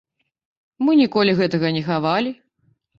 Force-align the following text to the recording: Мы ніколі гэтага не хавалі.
Мы 0.87 0.91
ніколі 1.03 1.37
гэтага 1.43 1.67
не 1.79 1.87
хавалі. 1.93 2.37